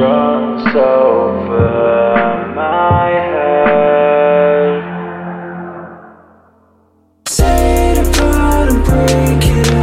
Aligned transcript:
runs 0.00 0.74
over 0.76 2.52
my 2.56 3.10
head. 3.10 4.80
Say 7.28 7.92
it 7.92 7.98
apart 8.08 8.70
and 8.72 8.82
break 8.82 9.44
it 9.58 9.79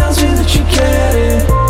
Tells 0.00 0.22
me 0.22 0.28
that 0.28 0.54
you 0.54 0.62
get 0.62 1.14
it 1.14 1.69